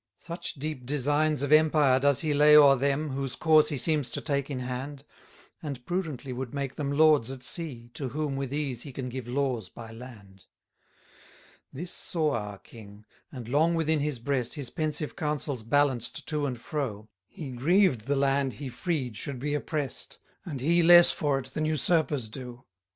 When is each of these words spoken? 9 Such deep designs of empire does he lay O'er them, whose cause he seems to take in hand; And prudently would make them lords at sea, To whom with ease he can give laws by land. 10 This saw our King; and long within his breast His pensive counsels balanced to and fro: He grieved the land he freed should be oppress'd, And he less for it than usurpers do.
9 0.17 0.17
Such 0.17 0.53
deep 0.55 0.83
designs 0.83 1.43
of 1.43 1.51
empire 1.51 1.99
does 1.99 2.21
he 2.21 2.33
lay 2.33 2.57
O'er 2.57 2.75
them, 2.75 3.11
whose 3.11 3.35
cause 3.35 3.69
he 3.69 3.77
seems 3.77 4.09
to 4.09 4.19
take 4.19 4.49
in 4.49 4.61
hand; 4.61 5.03
And 5.61 5.85
prudently 5.85 6.33
would 6.33 6.55
make 6.55 6.73
them 6.73 6.91
lords 6.91 7.29
at 7.29 7.43
sea, 7.43 7.91
To 7.93 8.09
whom 8.09 8.35
with 8.35 8.51
ease 8.51 8.81
he 8.81 8.91
can 8.93 9.09
give 9.09 9.27
laws 9.27 9.69
by 9.69 9.91
land. 9.91 10.45
10 11.73 11.81
This 11.81 11.91
saw 11.91 12.31
our 12.33 12.57
King; 12.57 13.05
and 13.31 13.47
long 13.47 13.75
within 13.75 13.99
his 13.99 14.17
breast 14.17 14.55
His 14.55 14.71
pensive 14.71 15.15
counsels 15.15 15.61
balanced 15.61 16.27
to 16.29 16.47
and 16.47 16.59
fro: 16.59 17.07
He 17.27 17.51
grieved 17.51 18.07
the 18.07 18.15
land 18.15 18.53
he 18.53 18.69
freed 18.69 19.17
should 19.17 19.37
be 19.37 19.53
oppress'd, 19.53 20.17
And 20.43 20.61
he 20.61 20.81
less 20.81 21.11
for 21.11 21.37
it 21.37 21.49
than 21.53 21.65
usurpers 21.65 22.27
do. 22.27 22.65